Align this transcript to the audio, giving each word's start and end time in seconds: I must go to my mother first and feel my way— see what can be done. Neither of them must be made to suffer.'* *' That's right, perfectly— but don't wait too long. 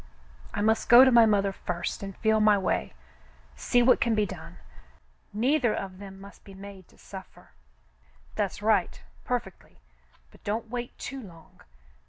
I 0.51 0.61
must 0.61 0.89
go 0.89 1.05
to 1.05 1.11
my 1.11 1.27
mother 1.27 1.51
first 1.51 2.01
and 2.01 2.17
feel 2.17 2.39
my 2.39 2.57
way— 2.57 2.95
see 3.55 3.83
what 3.83 4.01
can 4.01 4.15
be 4.15 4.25
done. 4.25 4.57
Neither 5.31 5.75
of 5.75 5.99
them 5.99 6.19
must 6.19 6.43
be 6.43 6.55
made 6.55 6.87
to 6.87 6.97
suffer.'* 6.97 7.51
*' 7.95 8.35
That's 8.35 8.63
right, 8.63 9.03
perfectly— 9.25 9.77
but 10.31 10.43
don't 10.43 10.71
wait 10.71 10.97
too 10.97 11.21
long. 11.21 11.61